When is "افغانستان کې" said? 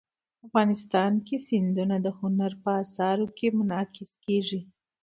0.47-1.35